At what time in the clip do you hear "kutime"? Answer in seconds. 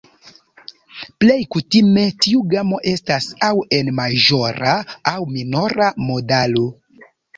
1.55-2.05